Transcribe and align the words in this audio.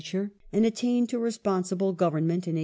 ture 0.01 0.31
and 0.51 0.65
attained 0.65 1.09
to" 1.09 1.19
responsible" 1.19 1.93
government 1.93 2.47
in 2.47 2.55
1872. 2.55 2.59